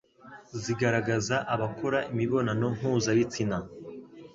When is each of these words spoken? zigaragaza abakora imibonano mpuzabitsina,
zigaragaza 0.61 1.35
abakora 1.53 1.99
imibonano 2.11 2.65
mpuzabitsina, 2.77 3.57